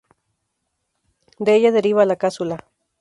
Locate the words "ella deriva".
1.53-2.05